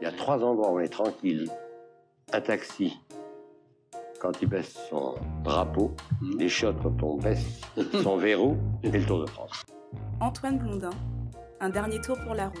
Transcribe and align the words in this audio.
Il 0.00 0.04
y 0.04 0.06
a 0.06 0.12
trois 0.12 0.42
endroits 0.44 0.70
où 0.70 0.76
on 0.76 0.80
est 0.80 0.88
tranquille. 0.88 1.50
Un 2.32 2.40
taxi, 2.40 2.96
quand 4.20 4.32
il 4.42 4.48
baisse 4.48 4.78
son 4.90 5.14
drapeau, 5.42 5.94
les 6.38 6.48
chiottes 6.48 6.80
quand 6.82 7.02
on 7.02 7.16
baisse 7.16 7.62
son 8.02 8.16
verrou, 8.16 8.56
et 8.82 8.90
le 8.90 9.04
Tour 9.04 9.20
de 9.20 9.26
France. 9.26 9.64
Antoine 10.20 10.58
Blondin, 10.58 10.90
Un 11.60 11.70
dernier 11.70 12.00
tour 12.00 12.16
pour 12.24 12.34
la 12.34 12.48
route. 12.48 12.58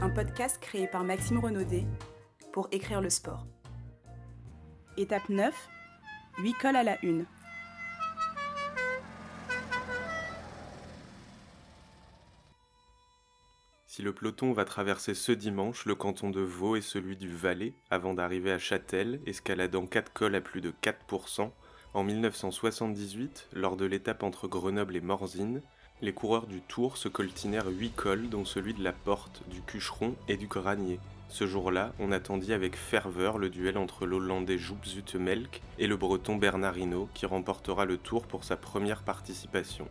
Un 0.00 0.10
podcast 0.10 0.58
créé 0.60 0.86
par 0.86 1.04
Maxime 1.04 1.38
Renaudet 1.38 1.86
pour 2.52 2.68
écrire 2.70 3.00
le 3.00 3.10
sport. 3.10 3.46
Étape 4.96 5.28
9, 5.28 5.52
8 6.38 6.52
cols 6.54 6.76
à 6.76 6.82
la 6.84 6.96
une. 7.04 7.24
Si 13.94 14.02
le 14.02 14.12
peloton 14.12 14.52
va 14.52 14.64
traverser 14.64 15.14
ce 15.14 15.30
dimanche 15.30 15.84
le 15.84 15.94
canton 15.94 16.30
de 16.30 16.40
Vaud 16.40 16.74
et 16.74 16.80
celui 16.80 17.16
du 17.16 17.28
Valais 17.28 17.74
avant 17.92 18.12
d'arriver 18.12 18.50
à 18.50 18.58
Châtel, 18.58 19.20
escaladant 19.24 19.86
4 19.86 20.12
cols 20.12 20.34
à 20.34 20.40
plus 20.40 20.60
de 20.60 20.74
4%, 20.82 21.52
en 21.92 22.02
1978, 22.02 23.50
lors 23.52 23.76
de 23.76 23.84
l'étape 23.84 24.24
entre 24.24 24.48
Grenoble 24.48 24.96
et 24.96 25.00
Morzine, 25.00 25.62
les 26.02 26.12
coureurs 26.12 26.48
du 26.48 26.60
Tour 26.60 26.96
se 26.96 27.06
coltinèrent 27.06 27.68
8 27.68 27.90
cols 27.90 28.28
dont 28.28 28.44
celui 28.44 28.74
de 28.74 28.82
la 28.82 28.92
Porte, 28.92 29.44
du 29.48 29.60
Cucheron 29.62 30.16
et 30.26 30.36
du 30.36 30.48
Granier. 30.48 30.98
Ce 31.28 31.46
jour-là, 31.46 31.92
on 32.00 32.10
attendit 32.10 32.52
avec 32.52 32.74
ferveur 32.74 33.38
le 33.38 33.48
duel 33.48 33.78
entre 33.78 34.06
l'Hollandais 34.06 34.58
Joep 34.58 34.84
Zoetemelk 34.84 35.62
et 35.78 35.86
le 35.86 35.96
Breton 35.96 36.34
Bernard 36.34 36.78
Hinault 36.78 37.08
qui 37.14 37.26
remportera 37.26 37.84
le 37.84 37.98
Tour 37.98 38.26
pour 38.26 38.42
sa 38.42 38.56
première 38.56 39.04
participation. 39.04 39.88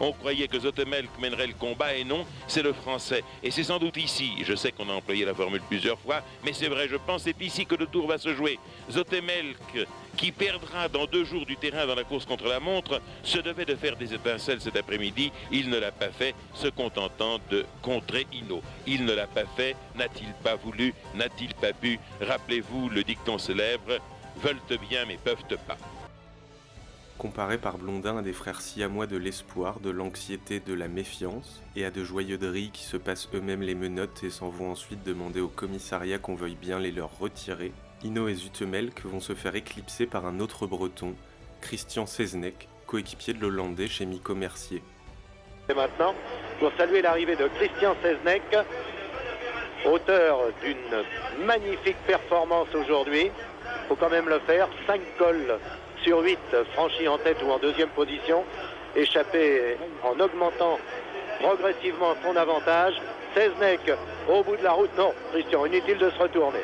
On 0.00 0.12
croyait 0.12 0.48
que 0.48 0.58
Zotemelk 0.58 1.10
mènerait 1.20 1.46
le 1.46 1.54
combat 1.54 1.94
et 1.94 2.04
non, 2.04 2.26
c'est 2.46 2.62
le 2.62 2.72
français. 2.72 3.22
Et 3.42 3.50
c'est 3.50 3.64
sans 3.64 3.78
doute 3.78 3.96
ici, 3.96 4.32
je 4.42 4.54
sais 4.54 4.72
qu'on 4.72 4.88
a 4.88 4.92
employé 4.92 5.24
la 5.24 5.34
formule 5.34 5.62
plusieurs 5.68 5.98
fois, 5.98 6.22
mais 6.44 6.52
c'est 6.52 6.68
vrai, 6.68 6.88
je 6.88 6.96
pense, 6.96 7.22
c'est 7.22 7.40
ici 7.40 7.66
que 7.66 7.74
le 7.74 7.86
tour 7.86 8.06
va 8.06 8.18
se 8.18 8.34
jouer. 8.34 8.58
Zotemelk, 8.90 9.86
qui 10.16 10.32
perdra 10.32 10.88
dans 10.88 11.06
deux 11.06 11.24
jours 11.24 11.46
du 11.46 11.56
terrain 11.56 11.86
dans 11.86 11.94
la 11.94 12.04
course 12.04 12.24
contre 12.24 12.46
la 12.46 12.60
montre, 12.60 13.00
se 13.22 13.38
devait 13.38 13.64
de 13.64 13.74
faire 13.74 13.96
des 13.96 14.14
étincelles 14.14 14.60
cet 14.60 14.76
après-midi. 14.76 15.32
Il 15.50 15.70
ne 15.70 15.78
l'a 15.78 15.92
pas 15.92 16.10
fait, 16.10 16.34
se 16.54 16.68
contentant 16.68 17.38
de 17.50 17.64
contrer 17.82 18.26
Hino. 18.32 18.62
Il 18.86 19.04
ne 19.04 19.12
l'a 19.12 19.26
pas 19.26 19.46
fait, 19.56 19.76
n'a-t-il 19.96 20.32
pas 20.42 20.56
voulu, 20.56 20.94
n'a-t-il 21.14 21.54
pas 21.54 21.72
pu? 21.72 21.98
Rappelez-vous 22.20 22.88
le 22.90 23.02
dicton 23.02 23.38
célèbre, 23.38 23.98
veulent 24.36 24.60
bien 24.88 25.04
mais 25.06 25.16
peuvent 25.16 25.44
pas 25.66 25.76
comparé 27.18 27.58
par 27.58 27.78
Blondin 27.78 28.18
à 28.18 28.22
des 28.22 28.32
frères 28.32 28.60
siamois 28.60 29.06
de 29.06 29.16
l'espoir, 29.16 29.80
de 29.80 29.90
l'anxiété, 29.90 30.60
de 30.60 30.74
la 30.74 30.88
méfiance, 30.88 31.62
et 31.76 31.84
à 31.84 31.90
de 31.90 32.04
joyeux 32.04 32.38
drilles 32.38 32.70
qui 32.70 32.84
se 32.84 32.96
passent 32.96 33.28
eux-mêmes 33.34 33.62
les 33.62 33.74
menottes 33.74 34.24
et 34.24 34.30
s'en 34.30 34.48
vont 34.48 34.70
ensuite 34.70 35.02
demander 35.02 35.40
au 35.40 35.48
commissariat 35.48 36.18
qu'on 36.18 36.34
veuille 36.34 36.56
bien 36.56 36.78
les 36.78 36.92
leur 36.92 37.18
retirer, 37.18 37.72
Ino 38.04 38.28
et 38.28 38.34
Zutemelk 38.34 39.04
vont 39.04 39.20
se 39.20 39.34
faire 39.34 39.54
éclipser 39.54 40.06
par 40.06 40.26
un 40.26 40.40
autre 40.40 40.66
breton, 40.66 41.14
Christian 41.60 42.04
Seznec, 42.04 42.68
coéquipier 42.86 43.32
de 43.32 43.40
l'Hollandais 43.40 43.88
chez 43.88 44.04
Miko 44.04 44.34
Mercier. 44.34 44.82
Et 45.70 45.74
maintenant, 45.74 46.14
pour 46.58 46.70
saluer 46.76 47.00
l'arrivée 47.00 47.36
de 47.36 47.48
Christian 47.48 47.96
Seznec, 48.02 48.42
auteur 49.86 50.38
d'une 50.62 51.46
magnifique 51.46 51.96
performance 52.06 52.68
aujourd'hui, 52.74 53.30
faut 53.88 53.96
quand 53.96 54.10
même 54.10 54.28
le 54.28 54.38
faire, 54.40 54.68
5 54.86 55.00
cols 55.18 55.58
sur 56.02 56.20
8 56.20 56.38
franchis 56.74 57.08
en 57.08 57.18
tête 57.18 57.38
ou 57.42 57.50
en 57.50 57.58
deuxième 57.58 57.88
position, 57.90 58.44
échappé 58.94 59.76
en 60.02 60.18
augmentant 60.20 60.78
progressivement 61.40 62.14
son 62.22 62.36
avantage. 62.36 62.94
Seznec 63.34 63.80
au 64.28 64.44
bout 64.44 64.56
de 64.56 64.62
la 64.62 64.72
route, 64.72 64.96
non, 64.96 65.12
Christian, 65.32 65.66
inutile 65.66 65.98
de 65.98 66.10
se 66.10 66.18
retourner. 66.18 66.60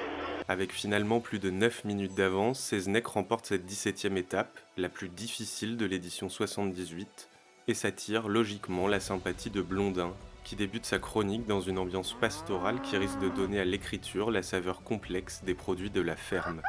Avec 0.48 0.72
finalement 0.72 1.20
plus 1.20 1.38
de 1.38 1.50
9 1.50 1.84
minutes 1.84 2.14
d'avance, 2.14 2.60
Seznec 2.60 3.06
remporte 3.06 3.46
cette 3.46 3.66
17e 3.66 4.16
étape, 4.16 4.58
la 4.76 4.88
plus 4.88 5.08
difficile 5.08 5.76
de 5.76 5.86
l'édition 5.86 6.28
78, 6.28 7.28
et 7.68 7.74
s'attire 7.74 8.28
logiquement 8.28 8.88
la 8.88 9.00
sympathie 9.00 9.50
de 9.50 9.62
Blondin, 9.62 10.12
qui 10.44 10.56
débute 10.56 10.86
sa 10.86 10.98
chronique 10.98 11.46
dans 11.46 11.60
une 11.60 11.78
ambiance 11.78 12.14
pastorale 12.14 12.80
qui 12.82 12.96
risque 12.96 13.20
de 13.20 13.28
donner 13.28 13.60
à 13.60 13.64
l'écriture 13.64 14.30
la 14.30 14.42
saveur 14.42 14.82
complexe 14.82 15.42
des 15.44 15.54
produits 15.54 15.90
de 15.90 16.00
la 16.00 16.16
ferme. 16.16 16.62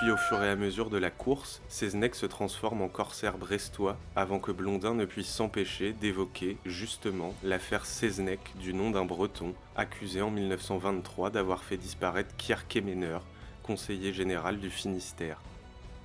Puis 0.00 0.10
au 0.10 0.16
fur 0.16 0.42
et 0.42 0.48
à 0.48 0.56
mesure 0.56 0.88
de 0.88 0.96
la 0.96 1.10
course, 1.10 1.60
Seznec 1.68 2.14
se 2.14 2.24
transforme 2.24 2.80
en 2.80 2.88
corsaire 2.88 3.36
brestois 3.36 3.98
avant 4.16 4.38
que 4.38 4.50
Blondin 4.50 4.94
ne 4.94 5.04
puisse 5.04 5.28
s'empêcher 5.28 5.92
d'évoquer 5.92 6.56
justement 6.64 7.34
l'affaire 7.42 7.84
Seznec 7.84 8.40
du 8.58 8.72
nom 8.72 8.92
d'un 8.92 9.04
breton 9.04 9.52
accusé 9.76 10.22
en 10.22 10.30
1923 10.30 11.28
d'avoir 11.28 11.62
fait 11.62 11.76
disparaître 11.76 12.34
Kierkemener, 12.38 13.18
conseiller 13.62 14.14
général 14.14 14.58
du 14.58 14.70
Finistère. 14.70 15.42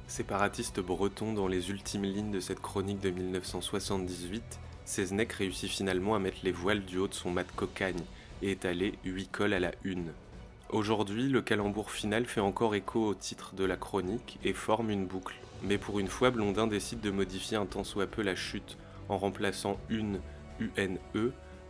Séparatiste 0.08 0.82
breton 0.82 1.32
dans 1.32 1.48
les 1.48 1.70
ultimes 1.70 2.04
lignes 2.04 2.32
de 2.32 2.42
cette 2.42 2.60
chronique 2.60 3.00
de 3.00 3.12
1978, 3.12 4.44
Seznec 4.84 5.32
réussit 5.32 5.72
finalement 5.72 6.16
à 6.16 6.20
mettre 6.20 6.40
les 6.44 6.52
voiles 6.52 6.84
du 6.84 6.98
haut 6.98 7.08
de 7.08 7.14
son 7.14 7.32
mat 7.32 7.48
cocagne 7.56 8.04
et 8.42 8.58
allé 8.66 9.00
8 9.06 9.32
cols 9.32 9.54
à 9.54 9.62
la 9.62 9.72
une. 9.86 10.12
Aujourd'hui, 10.72 11.30
le 11.30 11.44
calembour 11.44 11.92
final 11.92 12.26
fait 12.26 12.42
encore 12.42 12.74
écho 12.74 13.06
au 13.06 13.14
titre 13.14 13.54
de 13.54 13.64
la 13.64 13.78
chronique 13.78 14.40
et 14.44 14.52
forme 14.52 14.90
une 14.90 15.06
boucle. 15.06 15.36
Mais 15.62 15.78
pour 15.78 16.00
une 16.00 16.08
fois, 16.08 16.32
Blondin 16.32 16.66
décide 16.66 17.02
de 17.02 17.12
modifier 17.12 17.56
un 17.56 17.68
tant 17.68 17.84
soit 17.84 18.08
peu 18.08 18.24
la 18.24 18.36
chute 18.36 18.76
en 19.08 19.20
remplaçant 19.20 19.78
une 19.90 20.20
UNE 20.60 20.98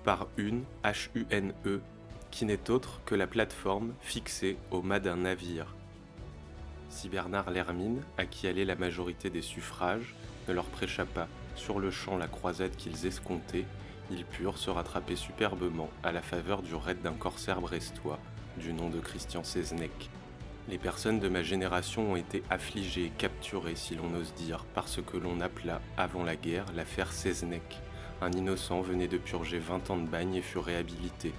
par 0.06 0.28
une 0.38 0.64
HUNE, 0.86 1.82
qui 2.32 2.46
n'est 2.46 2.70
autre 2.70 3.02
que 3.06 3.16
la 3.16 3.28
plateforme 3.28 3.94
fixée 4.00 4.56
au 4.72 4.82
mât 4.82 5.02
d'un 5.02 5.18
navire. 5.18 5.76
Si 6.90 7.10
Bernard 7.10 7.52
Lermine, 7.52 8.02
à 8.18 8.26
qui 8.26 8.48
allait 8.48 8.64
la 8.64 8.76
majorité 8.76 9.30
des 9.30 9.42
suffrages, 9.42 10.16
ne 10.48 10.54
leur 10.54 10.66
prêcha 10.66 11.04
pas 11.04 11.28
sur 11.56 11.80
le 11.80 11.92
champ 11.92 12.18
la 12.18 12.28
croisade 12.28 12.76
qu'ils 12.78 13.06
escomptaient, 13.06 13.66
ils 14.10 14.24
purent 14.24 14.58
se 14.58 14.70
rattraper 14.70 15.18
superbement 15.18 15.90
à 16.02 16.14
la 16.14 16.22
faveur 16.22 16.62
du 16.62 16.76
raid 16.76 17.02
d'un 17.02 17.14
corsaire 17.14 17.60
brestois 17.60 18.20
du 18.58 18.74
nom 18.74 18.90
de 18.90 19.00
Christian 19.00 19.44
Seznec. 19.44 20.10
Les 20.68 20.78
personnes 20.78 21.20
de 21.20 21.30
ma 21.30 21.44
génération 21.44 22.14
ont 22.14 22.16
été 22.16 22.44
affligées 22.50 23.12
capturées, 23.18 23.76
si 23.76 23.96
l'on 23.96 24.14
ose 24.16 24.34
dire, 24.34 24.66
par 24.74 24.88
ce 24.88 25.02
que 25.02 25.18
l'on 25.18 25.42
appela, 25.42 25.82
avant 25.98 26.24
la 26.24 26.36
guerre, 26.36 26.66
l'affaire 26.76 27.12
Seznec. 27.12 27.82
Un 28.22 28.32
innocent 28.32 28.82
venait 28.82 29.08
de 29.08 29.18
purger 29.18 29.60
20 29.60 29.90
ans 29.92 29.98
de 29.98 30.08
bagne 30.08 30.36
et 30.36 30.42
fut 30.42 30.58
réhabilité. 30.58 31.34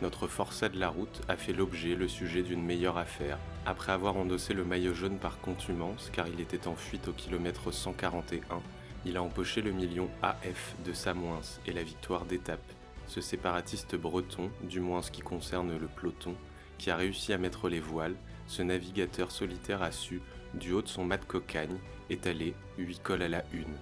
Notre 0.00 0.28
forçat 0.28 0.70
de 0.70 0.80
la 0.80 0.88
route 0.88 1.20
a 1.28 1.36
fait 1.36 1.52
l'objet, 1.52 1.94
le 1.94 2.08
sujet 2.08 2.42
d'une 2.42 2.64
meilleure 2.64 2.96
affaire. 2.96 3.38
Après 3.66 3.92
avoir 3.92 4.16
endossé 4.16 4.54
le 4.54 4.64
maillot 4.64 4.94
jaune 4.94 5.18
par 5.18 5.40
contumance, 5.40 6.08
car 6.12 6.26
il 6.28 6.40
était 6.40 6.66
en 6.66 6.74
fuite 6.74 7.08
au 7.08 7.12
kilomètre 7.12 7.70
141, 7.70 8.62
il 9.04 9.18
a 9.18 9.22
empoché 9.22 9.60
le 9.60 9.72
million 9.72 10.08
AF 10.22 10.74
de 10.86 10.94
Samoins 10.94 11.40
et 11.66 11.72
la 11.72 11.82
victoire 11.82 12.24
d'étape. 12.24 12.60
Ce 13.06 13.20
séparatiste 13.20 13.96
breton, 13.96 14.50
du 14.62 14.80
moins 14.80 15.02
ce 15.02 15.10
qui 15.10 15.20
concerne 15.20 15.76
le 15.76 15.86
peloton, 15.86 16.34
qui 16.80 16.90
a 16.90 16.96
réussi 16.96 17.34
à 17.34 17.38
mettre 17.38 17.68
les 17.68 17.78
voiles, 17.78 18.16
ce 18.46 18.62
navigateur 18.62 19.30
solitaire 19.30 19.82
a 19.82 19.92
su, 19.92 20.22
du 20.54 20.72
haut 20.72 20.80
de 20.80 20.88
son 20.88 21.04
mat 21.04 21.22
cocagne, 21.26 21.76
étaler 22.08 22.54
huit 22.78 23.02
cols 23.02 23.20
à 23.20 23.28
la 23.28 23.44
une. 23.52 23.76